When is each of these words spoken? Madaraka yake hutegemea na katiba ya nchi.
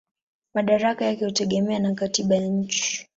Madaraka 0.53 1.05
yake 1.05 1.25
hutegemea 1.25 1.79
na 1.79 1.93
katiba 1.93 2.35
ya 2.35 2.47
nchi. 2.47 3.07